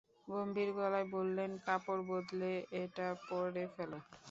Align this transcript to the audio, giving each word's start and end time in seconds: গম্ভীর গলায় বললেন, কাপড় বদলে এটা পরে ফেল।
গম্ভীর 0.27 0.69
গলায় 0.77 1.07
বললেন, 1.15 1.51
কাপড় 1.65 2.03
বদলে 2.09 2.51
এটা 2.81 3.07
পরে 3.27 3.63
ফেল। 3.75 3.91